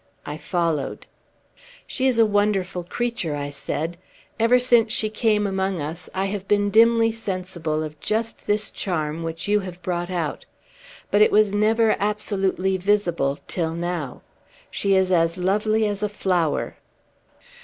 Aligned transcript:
I 0.25 0.35
followed. 0.35 1.05
"She 1.85 2.07
is 2.07 2.17
a 2.17 2.25
wonderful 2.25 2.83
creature," 2.83 3.35
I 3.35 3.51
said. 3.51 3.99
"Ever 4.39 4.57
since 4.57 4.91
she 4.91 5.11
came 5.11 5.45
among 5.45 5.79
us, 5.79 6.09
I 6.15 6.25
have 6.25 6.47
been 6.47 6.71
dimly 6.71 7.11
sensible 7.11 7.83
of 7.83 7.99
just 7.99 8.47
this 8.47 8.71
charm 8.71 9.21
which 9.21 9.47
you 9.47 9.59
have 9.59 9.79
brought 9.83 10.09
out. 10.09 10.47
But 11.11 11.21
it 11.21 11.31
was 11.31 11.53
never 11.53 11.95
absolutely 11.99 12.77
visible 12.77 13.37
till 13.47 13.75
now. 13.75 14.23
She 14.71 14.95
is 14.95 15.11
as 15.11 15.37
lovely 15.37 15.85
as 15.85 16.01
a 16.01 16.09
flower!" 16.09 16.77